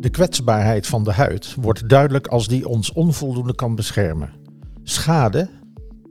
[0.00, 4.30] De kwetsbaarheid van de huid wordt duidelijk als die ons onvoldoende kan beschermen.
[4.82, 5.48] Schade,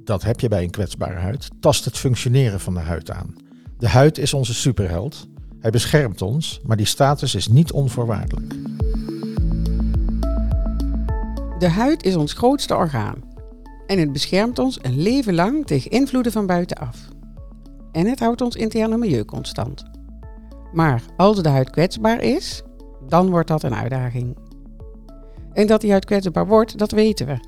[0.04, 3.36] dat heb je bij een kwetsbare huid, tast het functioneren van de huid aan.
[3.78, 5.28] De huid is onze superheld.
[5.60, 8.54] Hij beschermt ons, maar die status is niet onvoorwaardelijk.
[11.60, 13.24] De huid is ons grootste orgaan.
[13.88, 17.08] En het beschermt ons een leven lang tegen invloeden van buitenaf.
[17.92, 19.84] En het houdt ons interne milieu constant.
[20.74, 22.64] Maar als de huid kwetsbaar is,
[23.10, 24.38] dan wordt dat een uitdaging.
[25.54, 27.40] En dat die huid kwetsbaar wordt, dat weten we.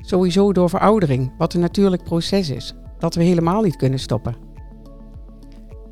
[0.00, 4.36] Sowieso door veroudering, wat een natuurlijk proces is, dat we helemaal niet kunnen stoppen.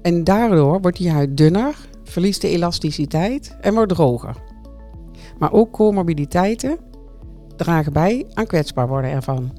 [0.03, 4.37] En daardoor wordt die huid dunner, verliest de elasticiteit en wordt droger.
[5.39, 6.79] Maar ook comorbiditeiten
[7.57, 9.53] dragen bij aan kwetsbaar worden ervan.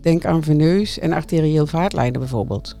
[0.00, 2.78] Denk aan veneus en arterieel vaatlijnen bijvoorbeeld,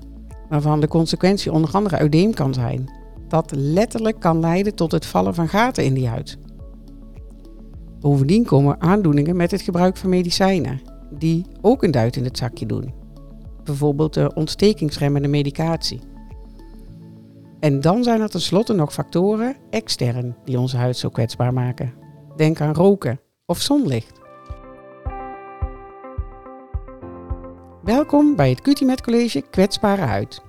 [0.48, 3.03] waarvan de consequentie onder andere udeem kan zijn,
[3.34, 6.38] dat letterlijk kan leiden tot het vallen van gaten in die huid.
[8.00, 12.66] Bovendien komen aandoeningen met het gebruik van medicijnen, die ook een duit in het zakje
[12.66, 12.94] doen.
[13.64, 16.00] Bijvoorbeeld de ontstekingsremmende medicatie.
[17.60, 21.92] En dan zijn er tenslotte nog factoren extern die onze huid zo kwetsbaar maken.
[22.36, 24.20] Denk aan roken of zonlicht.
[27.82, 30.42] Welkom bij het QTMet College Kwetsbare Huid.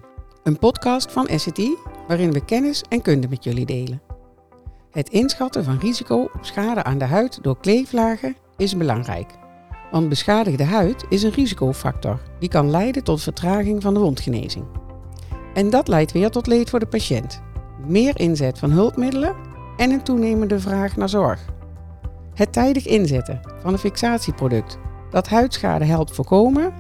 [0.44, 1.60] Een podcast van SCT
[2.08, 4.02] waarin we kennis en kunde met jullie delen.
[4.92, 9.32] Het inschatten van risico op schade aan de huid door kleeflagen is belangrijk.
[9.92, 14.66] Want beschadigde huid is een risicofactor die kan leiden tot vertraging van de wondgenezing.
[15.54, 17.42] En dat leidt weer tot leed voor de patiënt.
[17.88, 19.36] Meer inzet van hulpmiddelen
[19.78, 21.46] en een toenemende vraag naar zorg.
[22.34, 24.78] Het tijdig inzetten van een fixatieproduct
[25.10, 26.74] dat huidschade helpt voorkomen,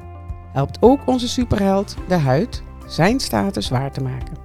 [0.51, 4.44] helpt ook onze superheld, de huid, zijn status waar te maken.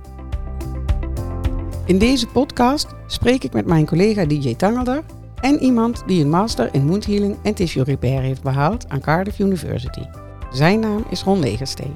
[1.90, 5.02] In deze podcast spreek ik met mijn collega DJ Tangelder
[5.40, 9.38] en iemand die een master in wound healing en tissue repair heeft behaald aan Cardiff
[9.38, 10.02] University.
[10.52, 11.94] Zijn naam is Ron Legerstee.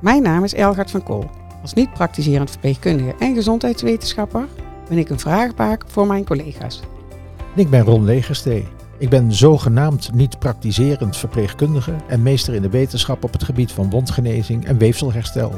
[0.00, 1.30] Mijn naam is Elgard van Kool.
[1.62, 4.46] Als niet-praktiserend verpleegkundige en gezondheidswetenschapper
[4.88, 6.80] ben ik een vraagbaak voor mijn collega's.
[7.54, 8.66] Ik ben Ron Legerstee.
[8.98, 14.66] Ik ben zogenaamd niet-praktiserend verpleegkundige en meester in de wetenschap op het gebied van wondgenezing
[14.66, 15.52] en weefselherstel.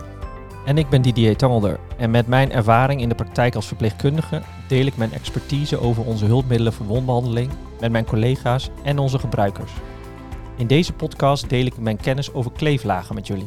[0.66, 4.86] En ik ben Didier Tangelder en met mijn ervaring in de praktijk als verpleegkundige deel
[4.86, 7.50] ik mijn expertise over onze hulpmiddelen voor wondbehandeling
[7.80, 9.72] met mijn collega's en onze gebruikers.
[10.56, 13.46] In deze podcast deel ik mijn kennis over kleeflagen met jullie.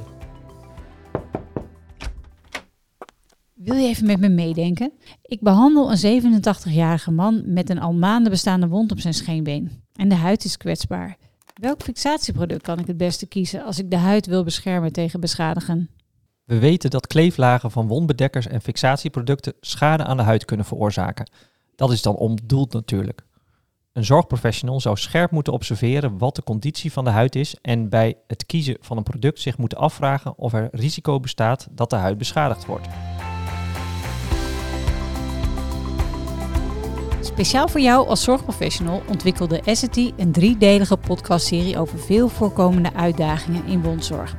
[3.53, 4.91] Wil je even met me meedenken?
[5.21, 9.83] Ik behandel een 87-jarige man met een al maanden bestaande wond op zijn scheenbeen.
[9.95, 11.17] En de huid is kwetsbaar.
[11.53, 15.89] Welk fixatieproduct kan ik het beste kiezen als ik de huid wil beschermen tegen beschadigen?
[16.49, 21.29] We weten dat kleeflagen van wondbedekkers en fixatieproducten schade aan de huid kunnen veroorzaken.
[21.75, 23.25] Dat is dan onbedoeld natuurlijk.
[23.93, 28.15] Een zorgprofessional zou scherp moeten observeren wat de conditie van de huid is en bij
[28.27, 32.17] het kiezen van een product zich moeten afvragen of er risico bestaat dat de huid
[32.17, 32.87] beschadigd wordt.
[37.21, 43.81] Speciaal voor jou als zorgprofessional ontwikkelde Essity een driedelige podcastserie over veel voorkomende uitdagingen in
[43.81, 44.35] wondzorg.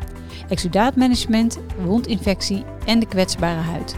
[0.50, 3.96] Exudaatmanagement, wondinfectie en de kwetsbare huid.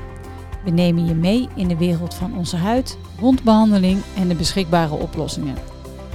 [0.64, 5.56] We nemen je mee in de wereld van onze huid, wondbehandeling en de beschikbare oplossingen.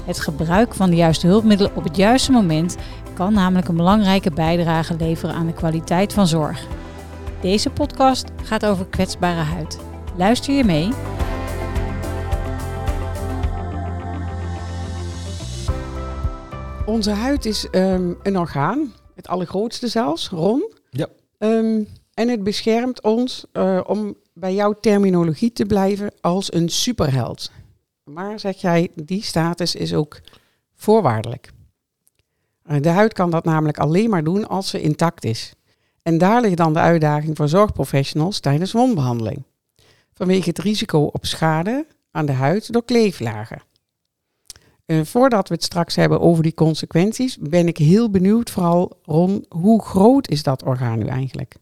[0.06, 2.78] Het gebruik van de juiste hulpmiddelen op het juiste moment
[3.14, 6.68] kan namelijk een belangrijke bijdrage leveren aan de kwaliteit van zorg.
[7.42, 9.80] Deze podcast gaat over kwetsbare huid.
[10.16, 10.90] Luister je mee?
[16.86, 20.74] Onze huid is ehm, een orgaan, het allergrootste zelfs, Ron.
[20.90, 21.08] Ja.
[21.38, 21.84] Ehm,
[22.14, 27.52] en het beschermt ons, eh, om bij jouw terminologie te blijven, als een superheld.
[28.04, 30.20] Maar zeg jij, die status is ook
[30.76, 31.52] voorwaardelijk.
[32.72, 35.54] Uh, de huid kan dat namelijk alleen maar doen als ze intact is.
[36.02, 39.44] En daar ligt dan de uitdaging voor zorgprofessionals tijdens wondbehandeling.
[40.14, 43.62] Vanwege het risico op schade aan de huid door kleeflagen.
[44.88, 49.46] Uh, voordat we het straks hebben over die consequenties, ben ik heel benieuwd, vooral Ron,
[49.50, 51.56] hoe groot is dat orgaan nu eigenlijk?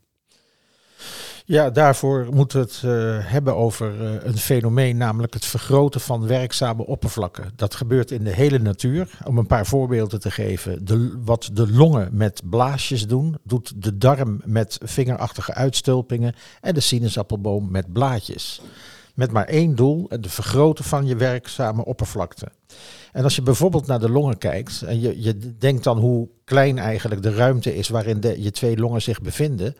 [1.47, 6.27] Ja, daarvoor moeten we het uh, hebben over uh, een fenomeen, namelijk het vergroten van
[6.27, 7.51] werkzame oppervlakken.
[7.55, 9.09] Dat gebeurt in de hele natuur.
[9.25, 10.85] Om een paar voorbeelden te geven.
[10.85, 16.79] De, wat de longen met blaasjes doen, doet de darm met vingerachtige uitstulpingen en de
[16.79, 18.61] sinaasappelboom met blaadjes.
[19.15, 22.47] Met maar één doel, het vergroten van je werkzame oppervlakte.
[23.11, 26.77] En als je bijvoorbeeld naar de longen kijkt en je, je denkt dan hoe klein
[26.77, 29.75] eigenlijk de ruimte is waarin de, je twee longen zich bevinden,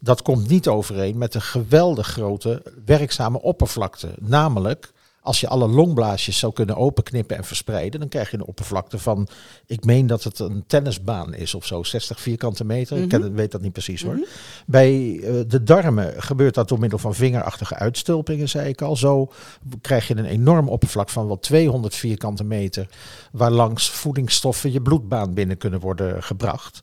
[0.00, 4.08] dat komt niet overeen met een geweldig grote werkzame oppervlakte.
[4.20, 4.92] Namelijk
[5.26, 9.28] Als je alle longblaasjes zou kunnen openknippen en verspreiden, dan krijg je een oppervlakte van,
[9.66, 12.98] ik meen dat het een tennisbaan is of zo, 60 vierkante meter.
[12.98, 14.14] Ik het- weet dat niet precies hoor.
[14.14, 14.24] Mhm.
[14.66, 18.96] Bij eh, de darmen gebeurt dat door middel van vingerachtige uitstulpingen, zei ik al.
[18.96, 19.32] Zo
[19.80, 22.88] krijg je een enorm oppervlak van wel 200 vierkante meter,
[23.32, 26.80] waar langs voedingsstoffen je bloedbaan binnen kunnen worden gebracht.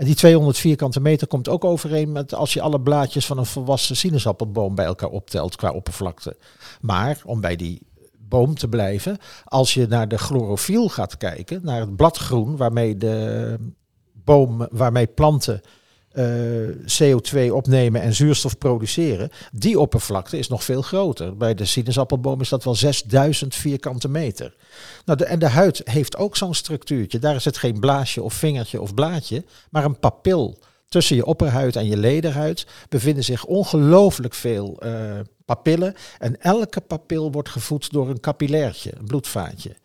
[0.00, 3.46] En die 200 vierkante meter komt ook overeen met als je alle blaadjes van een
[3.46, 6.36] volwassen sinaasappelboom bij elkaar optelt qua oppervlakte.
[6.80, 7.82] Maar om bij die
[8.18, 13.56] boom te blijven, als je naar de chlorofiel gaat kijken, naar het bladgroen waarmee de
[14.12, 15.60] boom, waarmee planten
[16.10, 16.24] eh,
[17.00, 21.36] CO2 opnemen en zuurstof produceren, die oppervlakte is nog veel groter.
[21.36, 24.54] Bij de sinaasappelboom is dat wel 6000 vierkante meter.
[25.04, 27.18] Nou, de, en de huid heeft ook zo'n structuurtje.
[27.18, 30.58] Daar is het geen blaasje of vingertje of blaadje, maar een papil.
[30.88, 35.94] Tussen je opperhuid en je lederhuid bevinden zich ongelooflijk veel eh, papillen.
[36.18, 39.76] En elke papil wordt gevoed door een capillairtje, een bloedvaatje.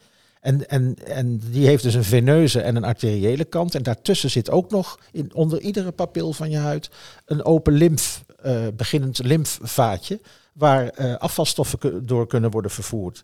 [0.46, 3.76] En, en, en die heeft dus een veneuze en een arteriële kant.
[3.76, 6.90] En daartussen zit ook nog in, onder iedere papil van je huid
[7.26, 10.20] een open lymf, eh, beginnend lymfvaatje.
[10.54, 13.24] Waar eh, afvalstoffen door kunnen worden vervoerd.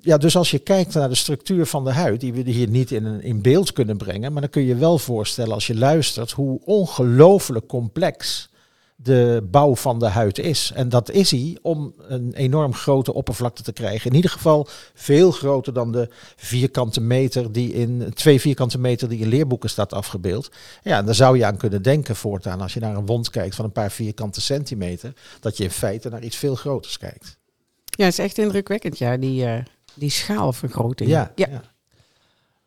[0.00, 2.90] Ja, dus als je kijkt naar de structuur van de huid, die we hier niet
[2.90, 6.60] in, in beeld kunnen brengen, maar dan kun je wel voorstellen als je luistert hoe
[6.64, 8.48] ongelooflijk complex
[8.96, 10.70] de bouw van de huid is.
[10.74, 14.10] En dat is hij om een enorm grote oppervlakte te krijgen.
[14.10, 19.20] In ieder geval veel groter dan de vierkante meter die in twee vierkante meter die
[19.20, 20.50] in leerboeken staat afgebeeld.
[20.82, 23.54] Ja, en daar zou je aan kunnen denken voortaan als je naar een wond kijkt
[23.54, 27.38] van een paar vierkante centimeter, dat je in feite naar iets veel groters kijkt.
[27.84, 29.64] Ja, het is echt indrukwekkend, ja, die, eh,
[29.94, 31.10] die schaalvergroting.
[31.10, 31.46] Ja, ja.
[31.50, 31.62] ja.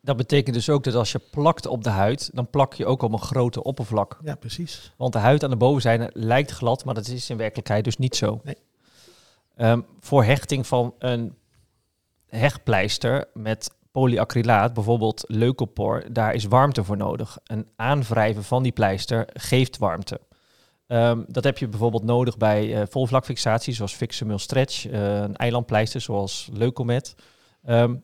[0.02, 3.02] Dat betekent dus ook dat als je plakt op de huid, dan plak je ook
[3.02, 4.18] op een grote oppervlak.
[4.22, 4.92] ja precies.
[4.96, 8.16] Want de huid aan de bovenzijde lijkt glad, maar dat is in werkelijkheid dus niet
[8.16, 8.40] zo.
[8.44, 8.56] Nee.
[9.56, 11.34] Ehm, voor hechting van een
[12.26, 17.38] hechtpleister met polyacrylaat, bijvoorbeeld leukopor, daar is warmte voor nodig.
[17.44, 20.20] Een aanwrijven van die pleister geeft warmte.
[20.86, 26.00] Ehm, dat heb je bijvoorbeeld nodig bij eh volvlakfixatie, zoals Fixamil Stretch, eh, een eilandpleister
[26.00, 27.14] zoals Leucomet.
[27.62, 27.94] Ehm,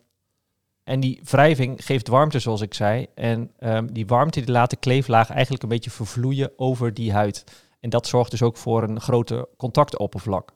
[0.86, 3.06] en die wrijving geeft warmte, zoals ik zei.
[3.14, 7.44] En ehm, die warmte die laat de kleeflaag eigenlijk een beetje vervloeien over die huid.
[7.80, 10.52] En dat zorgt dus ook voor een grote contactoppervlak.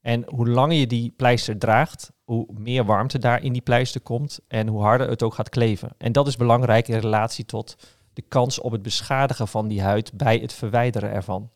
[0.00, 4.40] En hoe langer je die pleister draagt, hoe meer warmte daar in die pleister komt
[4.48, 5.90] en hoe harder het ook gaat kleven.
[5.98, 7.76] En dat is belangrijk in relatie tot
[8.12, 11.50] de kans op het beschadigen van die huid bij het verwijderen ervan.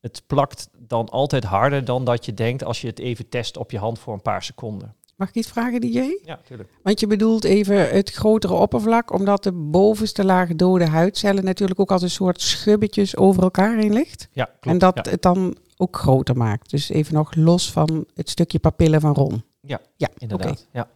[0.00, 3.70] Het plakt dan altijd harder dan dat je denkt als je het even test op
[3.70, 4.94] je hand voor een paar seconden.
[5.16, 6.18] Mag ik iets vragen, DJ?
[6.24, 6.70] Ja, tuurlijk.
[6.82, 11.92] Want je bedoelt even het grotere oppervlak, omdat de bovenste laag dode huidcellen natuurlijk ook
[11.92, 14.28] als een soort schubbetjes over elkaar heen ligt.
[14.32, 14.66] Ja, klopt.
[14.66, 15.10] en dat ja.
[15.10, 16.70] het dan ook groter maakt.
[16.70, 19.44] Dus even nog los van het stukje papillen van Ron.
[19.60, 20.66] Ja, ja Inderdaad.
[20.72, 20.88] Ja.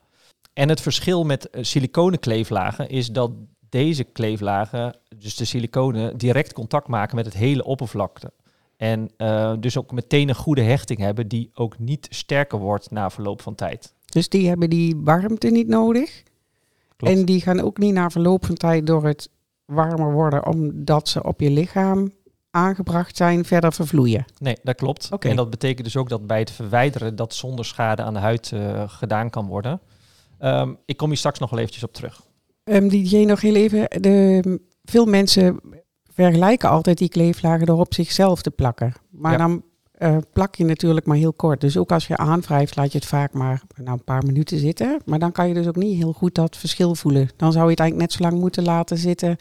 [0.52, 3.30] En het verschil met eh, siliconen kleeflagen is dat
[3.68, 8.32] deze kleeflagen, dus de siliconen, direct contact maken met het hele oppervlakte.
[8.76, 13.10] En eh, dus ook meteen een goede hechting hebben die ook niet sterker wordt na
[13.10, 13.94] verloop van tijd.
[14.08, 16.22] Dus die hebben die warmte niet nodig.
[16.96, 17.14] Klopt.
[17.14, 19.30] En die gaan ook niet na verloop van tijd door het
[19.64, 22.12] warmer worden, omdat ze op je lichaam
[22.50, 24.24] aangebracht zijn, verder vervloeien.
[24.38, 25.08] Nee, dat klopt.
[25.18, 28.52] En dat betekent dus ook dat bij het verwijderen dat zonder schade aan de huid
[28.52, 29.80] eh, gedaan kan worden.
[30.38, 32.26] Ehm, ik kom hier straks nog wel eventjes op terug.
[32.64, 33.88] Um, DJ nog heel even.
[34.00, 35.60] De, veel mensen
[36.12, 38.92] vergelijken altijd die kleeflagen door op zichzelf te plakken.
[39.10, 39.38] Maar Ja.
[39.38, 39.62] dan
[39.98, 41.60] eh, plak je natuurlijk maar heel kort.
[41.60, 45.00] Dus ook als je aanwrijft, laat je het vaak maar nou, een paar minuten zitten.
[45.04, 47.30] Maar dan kan je dus ook niet heel goed dat verschil voelen.
[47.36, 49.36] Dan zou je het eigenlijk net zo lang moeten laten zitten.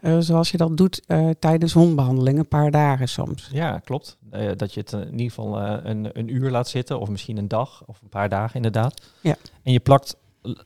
[0.00, 3.48] eh, zoals je dat doet eh, tijdens hondbehandeling, een paar dagen soms.
[3.52, 4.16] Ja, klopt.
[4.56, 7.82] Dat je het in ieder geval een, een uur laat zitten, of misschien een dag,
[7.86, 9.02] of een paar dagen inderdaad.
[9.20, 9.36] Ja.
[9.62, 10.16] En je plakt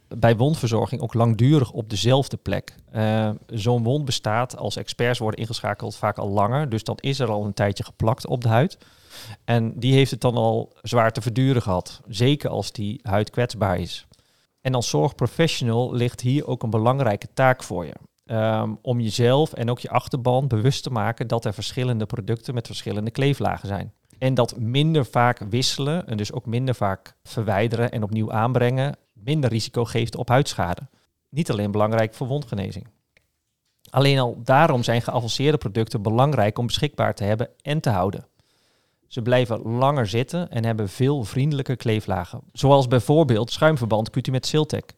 [0.09, 2.75] bij wondverzorging ook langdurig op dezelfde plek.
[3.47, 6.69] Zo'n wond bestaat, als experts worden ingeschakeld, vaak al langer.
[6.69, 8.79] Dus dan is er al een tijdje geplakt op de huid.
[9.45, 12.01] En die heeft het dan al zwaar te verduren gehad.
[12.09, 14.07] Zeker als die huid kwetsbaar is.
[14.61, 17.95] En als zorgprofessional ligt hier ook een belangrijke taak voor je.
[18.25, 22.67] Ehm, om jezelf en ook je achterban bewust te maken dat er verschillende producten met
[22.67, 23.93] verschillende kleeflagen zijn.
[24.19, 29.51] En dat minder vaak wisselen en dus ook minder vaak verwijderen en opnieuw aanbrengen minder
[29.51, 30.89] risico geeft op huidschade.
[31.29, 32.87] Niet alleen belangrijk voor wondgenezing.
[33.91, 38.27] Alleen al daarom zijn geavanceerde producten belangrijk om beschikbaar te hebben en te houden.
[39.11, 42.41] Ze blijven langer zitten en hebben veel vriendelijke kleeflagen.
[42.53, 44.93] Zoals bijvoorbeeld schuimverband Cutimet Siltec.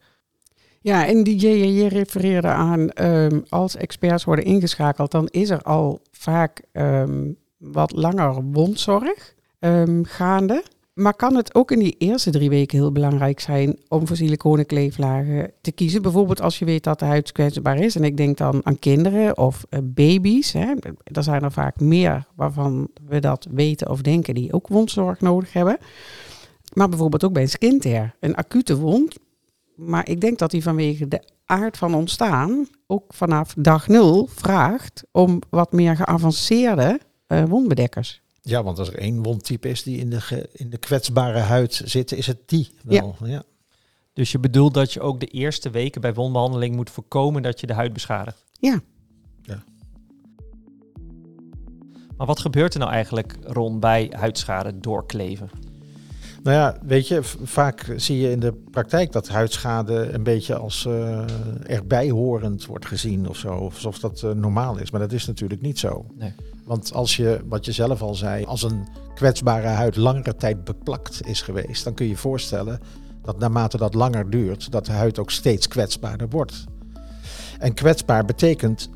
[0.81, 6.01] Ja, en DJ, je refereerde aan ehm, als experts worden ingeschakeld, dan is er al
[6.11, 10.63] vaak ehm, wat langer wondzorg ehm, gaande.
[10.93, 14.65] Maar kan het ook in die eerste drie weken heel belangrijk zijn om voor siliconen
[14.65, 16.01] kleeflagen te kiezen?
[16.01, 17.95] Bijvoorbeeld als je weet dat de huid kwetsbaar is.
[17.95, 20.51] En ik denk dan aan kinderen of uh, baby's.
[20.51, 20.73] Hè.
[21.03, 25.53] Er zijn er vaak meer waarvan we dat weten of denken die ook wondzorg nodig
[25.53, 25.77] hebben.
[26.73, 27.81] Maar bijvoorbeeld ook bij een skin
[28.19, 29.15] Een acute wond.
[29.75, 35.03] Maar ik denk dat die vanwege de aard van ontstaan ook vanaf dag nul vraagt
[35.11, 38.22] om wat meer geavanceerde uh, wondbedekkers.
[38.45, 42.11] Ja, want als er één wondtype is die in de, in de kwetsbare huid zit,
[42.11, 43.15] is het die wel.
[43.23, 43.43] Ja.
[44.13, 47.67] Dus je bedoelt dat je ook de eerste weken bij wondbehandeling moet voorkomen dat je
[47.67, 48.45] de huid beschadigt?
[48.59, 48.81] Ja.
[49.41, 49.63] ja.
[52.17, 55.49] Maar wat gebeurt er nou eigenlijk, Ron, bij huidschade doorkleven?
[56.43, 60.85] Nou ja, weet je, vaak zie je in de praktijk dat huidschade een beetje als
[60.85, 61.23] uh,
[61.63, 63.49] erbij horend wordt gezien of zo.
[63.49, 64.91] Alsof dat uh, normaal is.
[64.91, 66.05] Maar dat is natuurlijk niet zo.
[66.17, 66.33] Nee.
[66.65, 71.27] Want als je, wat je zelf al zei, als een kwetsbare huid langere tijd beplakt
[71.27, 72.79] is geweest, dan kun je je voorstellen
[73.21, 76.63] dat naarmate dat langer duurt, dat de huid ook steeds kwetsbaarder wordt.
[77.59, 78.89] En kwetsbaar betekent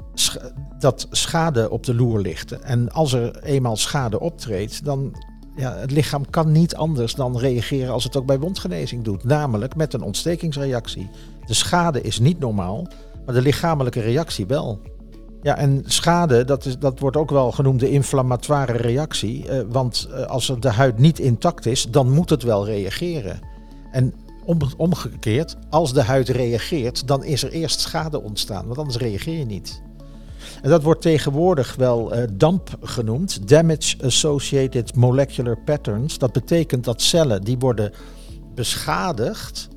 [0.80, 2.52] dat schade op de loer ligt.
[2.52, 5.16] En als er eenmaal schade optreedt, dan
[5.56, 9.24] ja, het lichaam kan niet anders dan reageren als het ook bij wondgenezing doet.
[9.24, 11.10] Namelijk met een ontstekingsreactie.
[11.46, 12.88] De schade is niet normaal,
[13.26, 14.82] maar de lichamelijke reactie wel.
[15.42, 19.48] Ja, en schade, dat, is, dat wordt ook wel genoemd de inflammatoire reactie.
[19.48, 23.40] Eh, want eh, als de huid niet intact is, dan moet het wel reageren.
[23.92, 24.14] En
[24.46, 28.66] om, omgekeerd, als de huid reageert, dan is er eerst schade ontstaan.
[28.66, 29.82] Want anders reageer je niet.
[30.62, 36.18] En dat wordt tegenwoordig wel uh, DAMP genoemd, Damage Associated Molecular Patterns.
[36.18, 37.92] Dat betekent dat cellen die worden
[38.56, 39.68] beschadigd,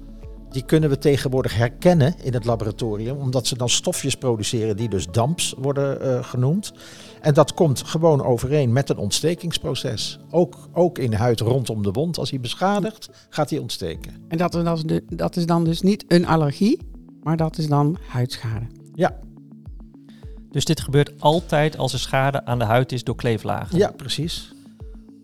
[0.50, 5.06] die kunnen we tegenwoordig herkennen in het laboratorium, omdat ze dan stofjes produceren die dus
[5.06, 6.72] DAMPs worden uh, genoemd.
[7.20, 10.18] En dat komt gewoon overeen met een ontstekingsproces.
[10.30, 12.18] Ook, ook in huid rondom de wond.
[12.18, 14.12] Als hij beschadigt, gaat hij ontsteken.
[14.28, 16.78] En dat is, dan, dat is dan dus niet een allergie,
[17.22, 18.66] maar dat is dan huidschade.
[18.94, 19.18] Ja,
[20.50, 23.78] dus dit gebeurt altijd als er schade aan de huid is door kleeflagen?
[23.78, 24.52] Ja, precies.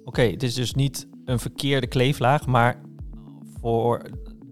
[0.04, 2.80] Oké, het is dus niet een verkeerde kleeflaag, maar
[3.60, 4.02] voor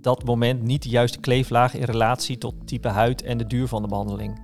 [0.05, 3.83] dat moment niet de juiste kleeflaag in relatie tot type huid en de duur van
[3.83, 4.41] de behandeling.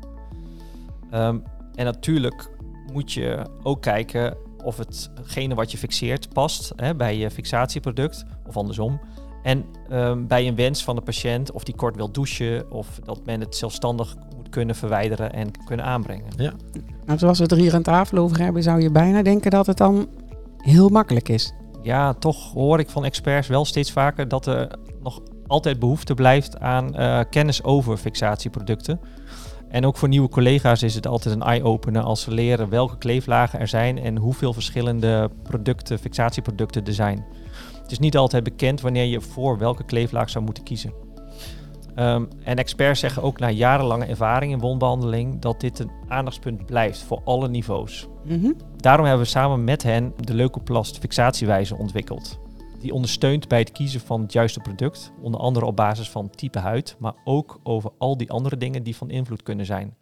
[1.10, 1.38] Ehm,
[1.74, 2.50] en natuurlijk
[2.92, 8.56] moet je ook kijken of hetgene wat je fixeert past hè, bij je fixatieproduct of
[8.56, 9.00] andersom.
[9.42, 13.24] En um, bij een wens van de patiënt of die kort wil douchen of dat
[13.24, 14.16] men het zelfstandig
[14.50, 16.26] kunnen verwijderen en kunnen aanbrengen.
[16.36, 16.52] Ja.
[17.06, 19.66] Nou, zoals we het er hier aan tafel over hebben, zou je bijna denken dat
[19.66, 20.08] het dan
[20.56, 21.52] heel makkelijk is.
[21.82, 24.78] Ja, toch hoor ik van experts wel steeds vaker dat er
[25.50, 29.00] altijd behoefte blijft aan uh, kennis over fixatieproducten.
[29.68, 33.60] En ook voor nieuwe collega's is het altijd een eye-opener als ze leren welke kleeflagen
[33.60, 37.24] er zijn en hoeveel verschillende producten, fixatieproducten er zijn.
[37.82, 40.92] Het is niet altijd bekend wanneer je voor welke kleeflaag zou moeten kiezen.
[41.96, 47.02] Um, en experts zeggen ook na jarenlange ervaring in wondbehandeling dat dit een aandachtspunt blijft
[47.02, 48.08] voor alle niveaus.
[48.24, 52.40] Mm Daarom hebben we samen met hen de Leukoplast fixatiewijze ontwikkeld.
[52.80, 56.58] Die ondersteunt bij het kiezen van het juiste product, onder andere op basis van type
[56.58, 59.94] huid, maar ook over al die andere dingen die van invloed kunnen zijn.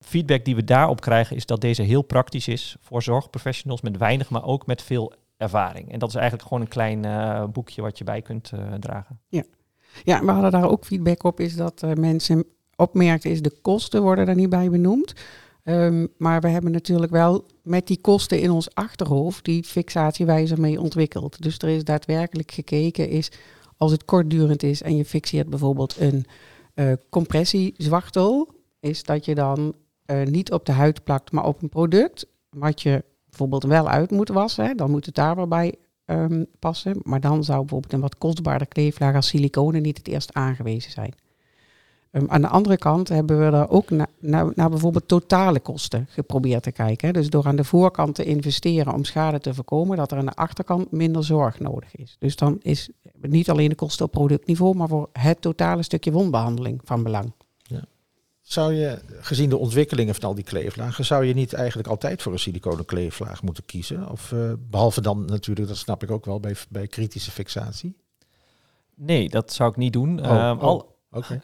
[0.00, 4.30] Feedback die we daarop krijgen is dat deze heel praktisch is voor zorgprofessionals met weinig,
[4.30, 5.92] maar ook met veel ervaring.
[5.92, 9.20] En dat is eigenlijk gewoon een klein uh, boekje wat je bij kunt uh, dragen.
[9.28, 9.44] Ja.
[10.04, 12.44] Ja, we hadden daar ook feedback op, is dat uh, mensen
[12.76, 15.14] opmerkten, is de kosten worden er niet bij benoemd.
[15.64, 20.80] Um, maar we hebben natuurlijk wel met die kosten in ons achterhoofd die fixatiewijzer mee
[20.80, 21.42] ontwikkeld.
[21.42, 23.30] Dus er is daadwerkelijk gekeken, is
[23.76, 26.24] als het kortdurend is en je fixeert bijvoorbeeld een
[26.74, 28.48] uh, compressiezwachtel,
[28.80, 29.74] is dat je dan
[30.06, 34.10] uh, niet op de huid plakt, maar op een product, wat je bijvoorbeeld wel uit
[34.10, 34.76] moet wassen.
[34.76, 35.74] Dan moet het daar wel bij
[36.06, 37.00] um, passen.
[37.02, 41.14] Maar dan zou bijvoorbeeld een wat kostbaarder kleeflaag als siliconen niet het eerst aangewezen zijn.
[42.12, 46.06] Um, aan de andere kant hebben we er ook naar na, na bijvoorbeeld totale kosten
[46.10, 47.06] geprobeerd te kijken.
[47.06, 47.12] Hè.
[47.12, 50.34] Dus door aan de voorkant te investeren om schade te voorkomen, dat er aan de
[50.34, 52.16] achterkant minder zorg nodig is.
[52.18, 52.90] Dus dan is
[53.20, 57.32] niet alleen de kosten op productniveau, maar voor het totale stukje wondbehandeling van belang.
[58.40, 62.32] Zou je, gezien de ontwikkelingen van al die kleeflagen, zou je niet eigenlijk altijd voor
[62.32, 64.10] een siliconen kleeflaag moeten kiezen?
[64.10, 67.96] Of uh, behalve dan natuurlijk, dat snap ik ook wel, bij, bij kritische fixatie?
[68.94, 70.26] Nee, dat zou ik niet doen.
[70.26, 71.40] Oh, um, al, oké.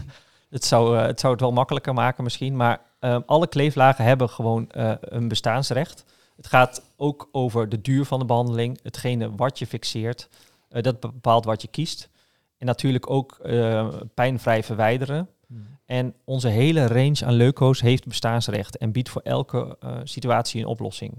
[0.50, 4.28] het, zou, uh, het zou het wel makkelijker maken misschien, maar um, alle kleeflagen hebben
[4.28, 6.04] gewoon uh, een bestaansrecht.
[6.36, 10.28] Het gaat ook over de duur van de behandeling, hetgene wat je fixeert.
[10.68, 12.08] dat bepaalt wat je kiest.
[12.58, 13.40] En natuurlijk ook
[14.14, 15.28] pijnvrij verwijderen.
[15.84, 21.12] En onze hele range aan leuko's heeft bestaansrecht en biedt voor elke situatie een oplossing.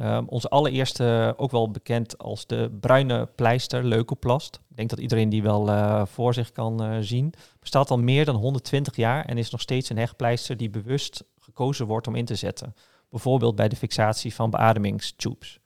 [0.00, 4.60] Um, onze allereerste, ook wel bekend als de bruine pleister, leukoplast.
[4.70, 7.34] Ik denk dat iedereen die wel uh, voor zich kan uh, zien.
[7.60, 11.86] Bestaat al meer dan 120 jaar en is nog steeds een hechtpleister die bewust gekozen
[11.86, 12.74] wordt om in te zetten.
[13.10, 15.60] Bijvoorbeeld bij de fixatie van beademingstubes.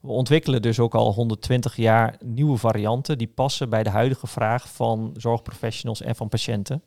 [0.00, 4.68] We ontwikkelen dus ook al 120 jaar nieuwe varianten die passen bij de huidige vraag
[4.68, 6.82] van zorgprofessionals en van patiënten.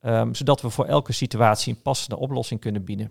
[0.00, 3.10] Um, zodat we voor elke situatie een passende oplossing kunnen bieden.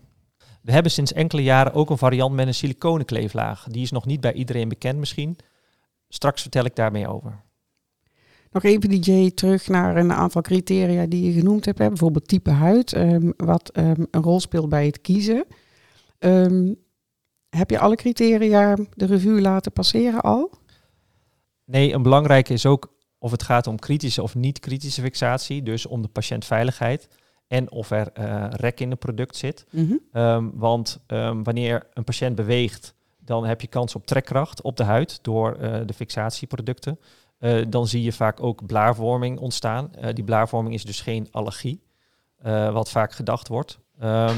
[0.65, 3.67] We hebben sinds enkele jaren ook een variant met een siliconenkleeflaag.
[3.69, 5.37] Die is nog niet bij iedereen bekend misschien.
[6.09, 7.43] Straks vertel ik daar meer over.
[8.51, 11.77] Nog even DJ terug naar een aantal criteria die je genoemd hebt.
[11.77, 11.87] Hè?
[11.87, 15.45] Bijvoorbeeld type huid, um, wat um, een rol speelt bij het kiezen.
[16.19, 16.75] Um,
[17.49, 20.51] heb je alle criteria de revue laten passeren al?
[21.65, 25.85] Nee, een belangrijke is ook of het gaat om kritische of niet kritische fixatie, dus
[25.85, 27.07] om de patiëntveiligheid
[27.47, 29.65] en of er uh, rek in het product zit.
[29.69, 30.21] Mm -hmm.
[30.21, 34.83] um, want um, wanneer een patiënt beweegt, dan heb je kans op trekkracht op de
[34.83, 36.99] huid door uh, de fixatieproducten.
[37.39, 39.91] Uh, dan zie je vaak ook blaarvorming ontstaan.
[40.13, 41.83] die blaarvorming is dus geen allergie,
[42.71, 43.79] wat vaak gedacht wordt.
[44.03, 44.35] Um,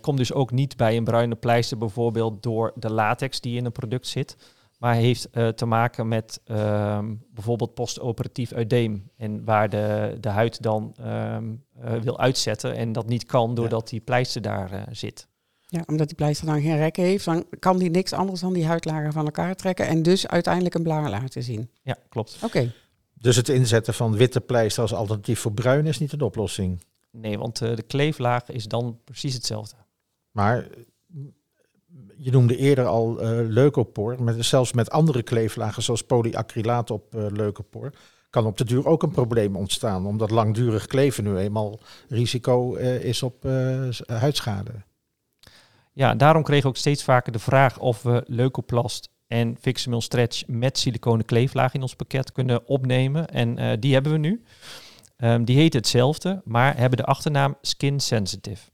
[0.00, 3.72] komt dus ook niet bij een bruine pleister bijvoorbeeld door de latex die in een
[3.72, 4.36] product zit.
[4.82, 9.10] Maar heeft uh, te maken met um, bijvoorbeeld postoperatief eudeem.
[9.16, 13.82] En waar de, de huid dan um, uh, wil uitzetten en dat niet kan doordat
[13.82, 13.96] ja.
[13.96, 15.26] die pleister daar uh, zit.
[15.66, 18.66] Ja, omdat die pleister dan geen rek heeft, dan kan die niks anders dan die
[18.66, 21.70] huidlagen van elkaar trekken en dus uiteindelijk een blaar laten zien.
[21.82, 22.34] Ja, klopt.
[22.36, 22.44] Oké.
[22.44, 22.72] Okay.
[23.14, 26.84] Dus het inzetten van witte pleister als alternatief voor bruin is niet een oplossing?
[27.10, 29.76] Nee, want de kleeflaag is dan precies hetzelfde.
[30.30, 30.68] Maar
[32.16, 37.26] je noemde eerder al uh, leukopor, met, zelfs met andere kleeflagen zoals polyacrylaat op uh,
[37.30, 37.92] leukopor,
[38.30, 43.04] kan op de duur ook een probleem ontstaan, omdat langdurig kleven nu eenmaal risico uh,
[43.04, 43.42] is op
[44.06, 44.72] huidschade.
[45.92, 50.46] Ja, daarom kregen we ook steeds vaker de vraag of we leukoplast en Fixamil Stretch
[50.46, 53.28] met siliconen kleeflaag in ons pakket kunnen opnemen.
[53.28, 54.42] En die hebben we nu.
[55.18, 58.70] Um, die heet hetzelfde, maar hebben de achternaam Skin Sensitive.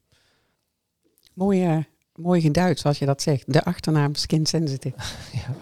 [1.34, 1.86] Mooie
[2.18, 3.52] mooi geduid, zoals je dat zegt.
[3.52, 4.96] De achternaam Skin Sensitive.
[5.38, 5.54] ja.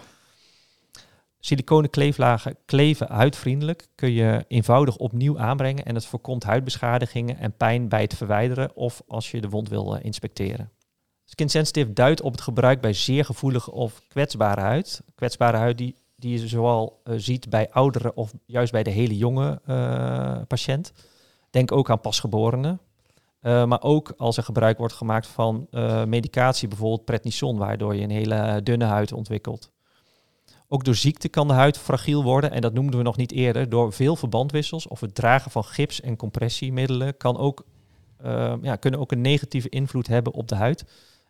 [1.39, 7.89] Siliconen kleeflagen kleven huidvriendelijk, kun je eenvoudig opnieuw aanbrengen en het voorkomt huidbeschadigingen en pijn
[7.89, 10.71] bij het verwijderen of als je de wond wil uh, inspecteren.
[11.25, 15.01] Skin Sensitive duidt op het gebruik bij zeer gevoelige of kwetsbare huid.
[15.15, 19.17] Kwetsbare huid die, die je zoal uh, ziet bij ouderen of juist bij de hele
[19.17, 20.93] jonge uh, patiënt.
[21.49, 22.79] Denk ook aan pasgeborenen.
[23.41, 28.01] Uh, maar ook als er gebruik wordt gemaakt van uh, medicatie, bijvoorbeeld prednison, waardoor je
[28.01, 29.71] een hele dunne huid ontwikkelt.
[30.67, 33.69] Ook door ziekte kan de huid fragiel worden en dat noemden we nog niet eerder.
[33.69, 37.65] Door veel verbandwissels of het dragen van gips en compressiemiddelen kan ook,
[38.61, 40.85] ja, kunnen ook een negatieve invloed hebben op de huid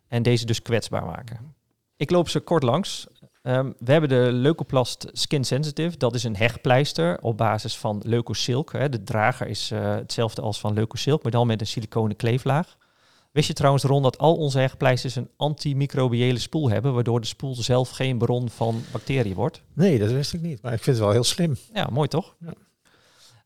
[0.08, 1.54] en deze dus kwetsbaar maken.
[1.96, 3.06] Ik loop ze kort langs.
[3.48, 5.96] Um, we hebben de Leukoplast Skin Sensitive.
[5.96, 8.72] Dat is een hechtpleister op basis van Leukosilk.
[8.72, 8.88] Hè.
[8.88, 12.76] De drager is uh, hetzelfde als van Leukosilk, maar dan met een siliconen kleeflaag.
[13.32, 17.54] Wist je trouwens, Ron, dat al onze hechtpleisters een antimicrobiële spoel hebben, waardoor de spoel
[17.54, 19.62] zelf geen bron van bacteriën wordt?
[19.72, 21.56] Nee, dat wist ik niet, maar ik vind het wel heel slim.
[21.74, 22.34] Ja, mooi toch?
[22.40, 22.52] Ja.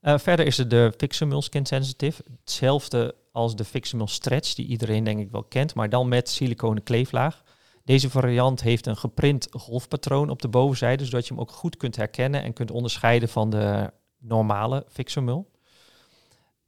[0.01, 2.23] Uh, verder is er de Fixamil Skin Sensitive.
[2.39, 6.83] Hetzelfde als de Fixamil Stretch, die iedereen denk ik wel kent, maar dan met siliconen
[6.83, 7.42] kleeflaag.
[7.83, 11.95] Deze variant heeft een geprint golfpatroon op de bovenzijde, zodat je hem ook goed kunt
[11.95, 15.51] herkennen en kunt onderscheiden van de normale Fixamul.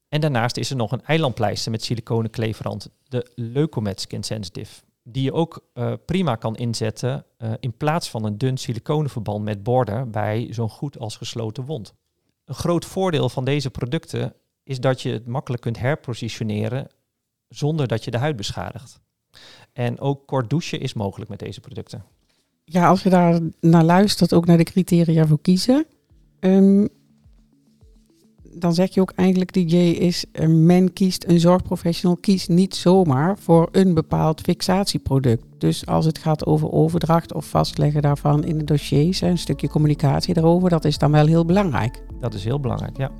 [0.10, 5.24] En daarnaast is er nog een eilandpleister met siliconen kleefrand, de Leucomet Skin Sensitive, die
[5.24, 10.10] je ook uh, prima kan inzetten uh, in plaats van een dun siliconenverband met border
[10.10, 11.94] bij zo'n goed als gesloten wond.
[12.46, 16.88] Een groot voordeel van deze producten is dat je het makkelijk kunt herpositioneren
[17.48, 19.00] zonder dat je de huid beschadigt.
[19.74, 22.04] En ook kort douchen is mogelijk met deze producten.
[22.64, 25.86] Ja, als je daar naar luistert, ook naar de criteria voor kiezen.
[26.40, 26.88] Um,
[28.60, 33.38] dan zeg je ook eigenlijk, DJ is, uh, men kiest, een zorgprofessional kiest niet zomaar
[33.38, 35.46] voor een bepaald fixatieproduct.
[35.58, 40.34] Dus als het gaat over overdracht of vastleggen daarvan in de dossiers, een stukje communicatie
[40.34, 42.02] daarover, dat is dan wel heel belangrijk.
[42.20, 43.12] Dat is heel belangrijk, ja.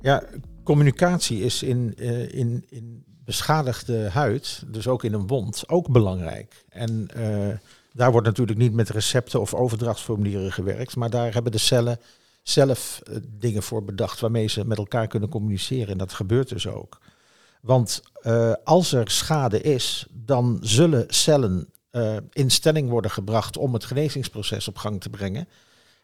[0.00, 0.22] Ja,
[0.62, 6.64] communicatie is in, uh, in, in beschadigde huid, dus ook in een wond, ook belangrijk.
[6.68, 7.48] En uh,
[7.92, 12.00] daar wordt natuurlijk niet met recepten of overdrachtsformulieren gewerkt, maar daar hebben de cellen
[12.42, 15.88] zelf uh, dingen voor bedacht waarmee ze met elkaar kunnen communiceren.
[15.88, 17.00] En dat gebeurt dus ook.
[17.60, 18.02] Want
[18.64, 21.68] als er schade is, dan zullen cellen
[22.32, 25.48] in stelling worden gebracht om het genezingsproces op gang te brengen.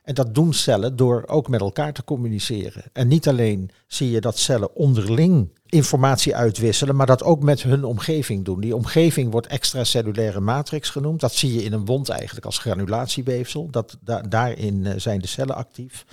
[0.09, 2.85] En dat doen cellen door ook met elkaar te communiceren.
[2.93, 7.85] En niet alleen zie je dat cellen onderling informatie uitwisselen, maar dat ook met hun
[7.85, 8.61] omgeving doen.
[8.61, 11.21] Die omgeving wordt extracellulaire matrix genoemd.
[11.21, 13.71] Dat zie je in een wond eigenlijk als granulatieweefsel.
[13.71, 16.05] Dat, daarin eh, zijn de cellen actief.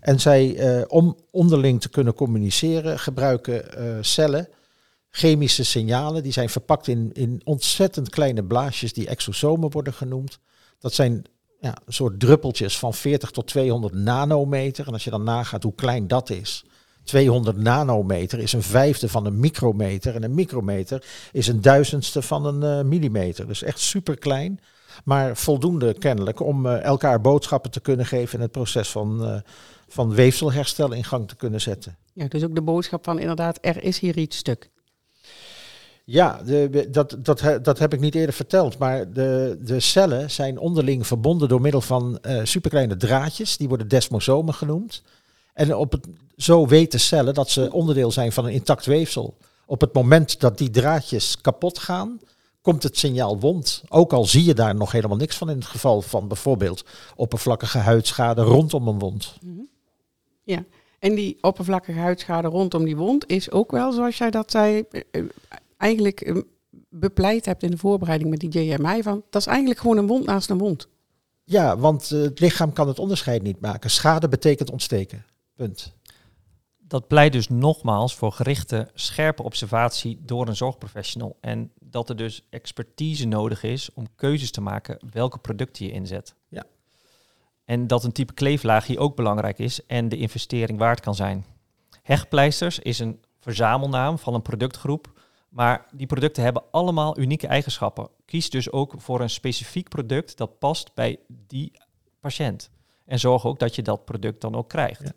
[0.00, 4.48] En zij, eh, om onderling te kunnen communiceren, gebruiken uh, cellen
[5.10, 6.22] chemische signalen.
[6.22, 10.38] Die zijn verpakt in, in ontzettend kleine blaasjes die exosomen worden genoemd.
[10.78, 11.26] Dat zijn
[11.60, 14.86] ja, een soort druppeltjes van 40 tot 200 nanometer.
[14.86, 16.64] En als je dan nagaat hoe klein dat is.
[17.04, 20.14] 200 nanometer is een vijfde van een micrometer.
[20.14, 23.46] En een micrometer is een duizendste van een uh, millimeter.
[23.46, 24.60] Dus echt super klein.
[25.04, 29.40] Maar voldoende kennelijk om uh, elkaar boodschappen te kunnen geven in het proces van, uh,
[29.88, 31.96] van weefselherstel in gang te kunnen zetten.
[32.12, 34.70] Ja, dus ook de boodschap van inderdaad, er is hier iets stuk.
[36.10, 38.78] Ja, de, dat, dat, dat heb ik niet eerder verteld.
[38.78, 43.56] Maar de, de cellen zijn onderling verbonden door middel van uh, superkleine draadjes.
[43.56, 45.02] Die worden desmosomen genoemd.
[45.52, 49.36] En op het, zo weten cellen dat ze onderdeel zijn van een intact weefsel.
[49.66, 52.20] Op het moment dat die draadjes kapot gaan,
[52.60, 53.82] komt het signaal wond.
[53.88, 56.84] Ook al zie je daar nog helemaal niks van in het geval van bijvoorbeeld
[57.16, 59.34] oppervlakkige huidschade rondom een wond.
[59.40, 59.60] Mhm.
[60.42, 60.64] Ja,
[60.98, 65.02] en die oppervlakkige huidschade rondom die wond is ook wel, zoals jij dat zei, eh,
[65.10, 65.24] eh,
[65.78, 66.36] eigenlijk eh,
[66.88, 70.26] bepleit hebt in de voorbereiding met die JMI van, dat is eigenlijk gewoon een wond
[70.26, 70.88] naast een wond.
[71.44, 73.90] Ja, want het lichaam kan het onderscheid niet maken.
[73.90, 75.24] Schade betekent ontsteken.
[75.54, 75.96] Punt.
[76.78, 81.36] Dat pleit dus nogmaals voor gerichte, scherpe observatie door een zorgprofessional.
[81.40, 86.34] En dat er dus expertise nodig is om keuzes te maken welke producten je inzet.
[86.48, 86.64] Ja.
[87.64, 91.44] En dat een type kleeflaag hier ook belangrijk is en de investering waard kan zijn.
[92.02, 95.17] Hechtpleisters is een verzamelnaam van een productgroep
[95.48, 98.08] maar die producten hebben allemaal unieke eigenschappen.
[98.24, 101.72] Kies dus ook voor een specifiek product dat past bij die
[102.20, 102.70] patiënt.
[103.04, 105.12] En zorg ook dat je dat product dan ook krijgt.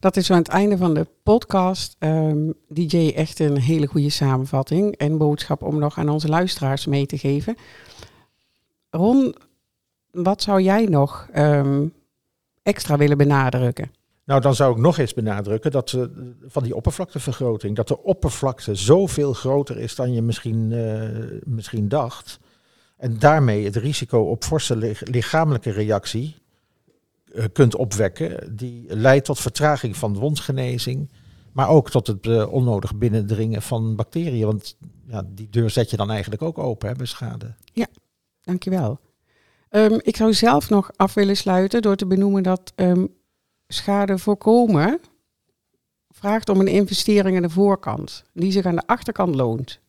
[0.00, 1.96] Dat is aan het einde van de podcast.
[1.98, 7.06] Um, DJ echt een hele goede samenvatting en boodschap om nog aan onze luisteraars mee
[7.06, 7.56] te geven.
[8.90, 9.34] Ron,
[10.10, 11.86] wat zou jij nog ehm,
[12.62, 13.90] extra willen benadrukken?
[14.30, 16.04] Nou, dan zou ik nog eens benadrukken dat uh,
[16.46, 22.40] van die oppervlaktevergroting, dat de oppervlakte zoveel groter is dan je misschien, uh, misschien dacht.
[22.96, 26.36] En daarmee het risico op forse lichamelijke reactie
[27.32, 31.10] uh, kunt opwekken, die leidt tot vertraging van wondgenezing,
[31.52, 34.46] maar ook tot het onnodig binnendringen van bacteriën.
[34.46, 37.54] Want ja, die deur zet je dan eigenlijk ook open hè, bij schade.
[37.72, 37.86] Ja,
[38.42, 39.00] dankjewel.
[39.70, 43.18] Um, ik zou zelf nog af willen sluiten door te benoemen dat um,
[43.72, 45.00] schade voorkomen
[46.08, 49.80] vraagt om een investering aan de voorkant, die zich aan de achterkant loont.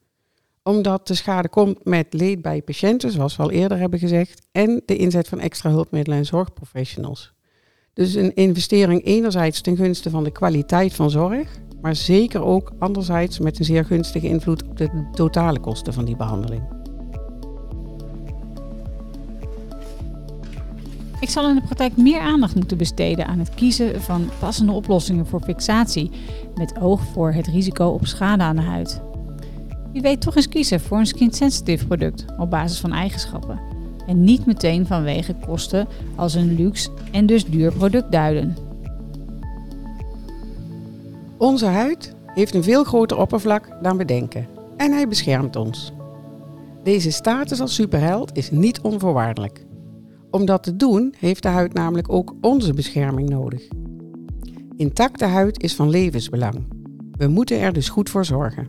[0.63, 4.81] Omdat de schade komt met leed bij patiënten, zoals we al eerder hebben gezegd, en
[4.85, 7.33] de inzet van extra hulpmiddelen en zorgprofessionals.
[7.93, 13.39] Dus een investering enerzijds ten gunste van de kwaliteit van zorg, maar zeker ook anderzijds
[13.39, 16.80] met een zeer gunstige invloed op de totale kosten van die behandeling.
[21.21, 25.27] Ik zal in de praktijk meer aandacht moeten besteden aan het kiezen van passende oplossingen
[25.27, 26.11] voor fixatie,
[26.55, 29.01] met oog voor het risico op schade aan de huid.
[29.91, 33.59] Wie weet toch eens kiezen voor een skin-sensitive product op basis van eigenschappen.
[34.07, 38.57] En niet meteen vanwege kosten als een luxe en dus duur product duiden.
[41.37, 45.93] Onze huid heeft een veel groter oppervlak dan we denken en hij beschermt ons.
[46.83, 49.69] Deze status als superheld is niet onvoorwaardelijk.
[50.31, 53.67] Om dat te doen heeft de huid namelijk ook onze bescherming nodig.
[54.75, 56.65] Intacte huid is van levensbelang.
[57.11, 58.67] We moeten er dus goed voor zorgen.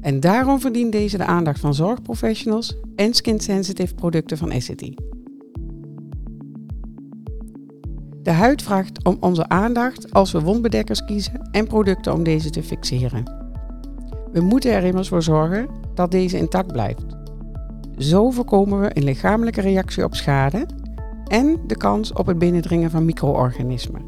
[0.00, 4.94] En daarom verdient deze de aandacht van zorgprofessionals en skin-sensitive producten van Essity.
[8.22, 12.62] De huid vraagt om onze aandacht als we wondbedekkers kiezen en producten om deze te
[12.62, 13.22] fixeren.
[14.32, 17.21] We moeten er immers voor zorgen dat deze intact blijft.
[18.02, 20.66] Zo voorkomen we een lichamelijke reactie op schade
[21.26, 24.02] en de kans op het binnendringen van micro-organismen,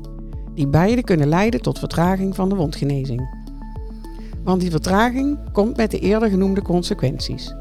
[0.54, 3.42] die beide kunnen leiden tot vertraging van de wondgenezing.
[4.44, 7.54] Want die vertraging komt met de eerder genoemde consequenties.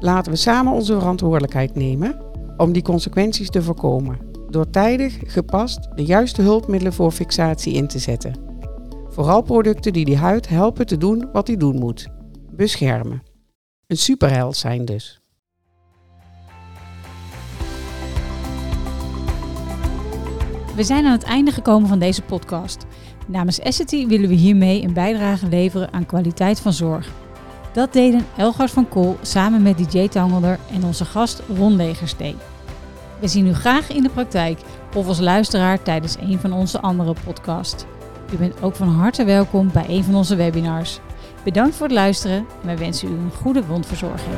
[0.00, 2.20] Laten we samen onze verantwoordelijkheid nemen
[2.56, 4.18] om die consequenties te voorkomen,
[4.48, 8.34] door tijdig, gepast de juiste hulpmiddelen voor fixatie in te zetten.
[9.08, 12.08] Vooral producten die die huid helpen te doen wat die doen moet:
[12.50, 13.29] beschermen
[13.90, 15.20] een superheld zijn dus.
[20.74, 22.86] We zijn aan het einde gekomen van deze podcast.
[23.26, 27.08] Namens Essity willen we hiermee een bijdrage leveren aan kwaliteit van zorg.
[27.72, 32.36] Dat deden Elgard van Kool samen met DJ Tangelder en onze gast Ron Legerstee.
[33.20, 34.60] We zien u graag in de praktijk
[34.94, 37.84] of als luisteraar tijdens een van onze andere podcasts.
[38.32, 41.00] U bent ook van harte welkom bij een van onze webinars.
[41.44, 44.34] Bedankt voor het luisteren en wij wensen u een goede wondverzorging.